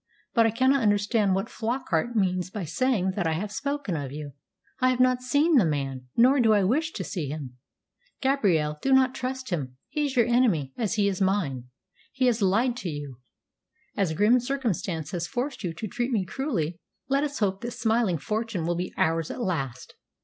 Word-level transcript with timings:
But 0.33 0.47
I 0.47 0.49
cannot 0.49 0.81
understand 0.81 1.35
what 1.35 1.47
Flockart 1.47 2.15
means 2.15 2.49
by 2.49 2.65
saying 2.65 3.11
that 3.11 3.27
I 3.27 3.33
have 3.33 3.51
spoken 3.51 3.95
of 3.95 4.11
you. 4.11 4.31
I 4.79 4.89
have 4.89 4.99
not 4.99 5.21
seen 5.21 5.57
the 5.57 5.63
man, 5.63 6.07
nor 6.17 6.39
do 6.39 6.53
I 6.53 6.63
wish 6.63 6.91
to 6.93 7.03
see 7.03 7.27
him. 7.27 7.57
Gabrielle, 8.19 8.79
do 8.81 8.93
not 8.93 9.13
trust 9.13 9.51
him. 9.51 9.77
He 9.89 10.05
is 10.07 10.15
your 10.15 10.25
enemy, 10.25 10.73
as 10.75 10.95
he 10.95 11.07
is 11.07 11.21
mine. 11.21 11.65
He 12.11 12.25
has 12.25 12.41
lied 12.41 12.75
to 12.77 12.89
you. 12.89 13.19
As 13.95 14.13
grim 14.13 14.39
circumstance 14.39 15.11
has 15.11 15.27
forced 15.27 15.63
you 15.63 15.71
to 15.75 15.87
treat 15.87 16.09
me 16.11 16.25
cruelly, 16.25 16.79
let 17.07 17.23
us 17.23 17.37
hope 17.37 17.61
that 17.61 17.69
smiling 17.69 18.17
fortune 18.17 18.65
will 18.65 18.73
be 18.75 18.91
ours 18.97 19.29
at 19.29 19.39
last. 19.43 19.93